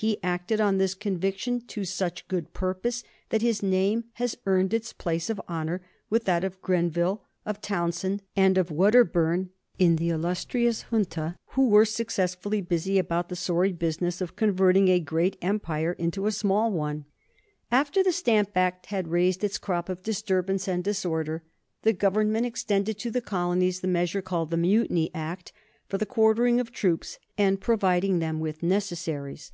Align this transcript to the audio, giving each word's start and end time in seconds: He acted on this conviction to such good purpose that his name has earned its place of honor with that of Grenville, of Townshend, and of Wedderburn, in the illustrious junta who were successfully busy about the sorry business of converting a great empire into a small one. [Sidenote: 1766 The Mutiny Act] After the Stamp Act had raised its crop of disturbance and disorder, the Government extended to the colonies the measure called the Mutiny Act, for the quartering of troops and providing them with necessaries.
He 0.00 0.22
acted 0.22 0.60
on 0.60 0.78
this 0.78 0.94
conviction 0.94 1.60
to 1.66 1.84
such 1.84 2.28
good 2.28 2.52
purpose 2.54 3.02
that 3.30 3.42
his 3.42 3.64
name 3.64 4.04
has 4.12 4.36
earned 4.46 4.72
its 4.72 4.92
place 4.92 5.28
of 5.28 5.40
honor 5.48 5.80
with 6.08 6.22
that 6.24 6.44
of 6.44 6.62
Grenville, 6.62 7.24
of 7.44 7.60
Townshend, 7.60 8.22
and 8.36 8.56
of 8.56 8.70
Wedderburn, 8.70 9.50
in 9.76 9.96
the 9.96 10.10
illustrious 10.10 10.82
junta 10.92 11.34
who 11.54 11.68
were 11.68 11.84
successfully 11.84 12.60
busy 12.60 12.96
about 13.00 13.28
the 13.28 13.34
sorry 13.34 13.72
business 13.72 14.20
of 14.20 14.36
converting 14.36 14.86
a 14.86 15.00
great 15.00 15.36
empire 15.42 15.94
into 15.94 16.26
a 16.26 16.30
small 16.30 16.70
one. 16.70 17.04
[Sidenote: 17.68 17.70
1766 17.70 17.70
The 17.74 17.74
Mutiny 17.74 17.74
Act] 17.74 17.74
After 17.74 18.02
the 18.04 18.12
Stamp 18.12 18.56
Act 18.56 18.86
had 18.86 19.08
raised 19.08 19.42
its 19.42 19.58
crop 19.58 19.88
of 19.88 20.02
disturbance 20.04 20.68
and 20.68 20.84
disorder, 20.84 21.42
the 21.82 21.92
Government 21.92 22.46
extended 22.46 22.98
to 23.00 23.10
the 23.10 23.20
colonies 23.20 23.80
the 23.80 23.88
measure 23.88 24.22
called 24.22 24.52
the 24.52 24.56
Mutiny 24.56 25.10
Act, 25.12 25.50
for 25.88 25.98
the 25.98 26.06
quartering 26.06 26.60
of 26.60 26.70
troops 26.70 27.18
and 27.36 27.60
providing 27.60 28.20
them 28.20 28.38
with 28.38 28.62
necessaries. 28.62 29.50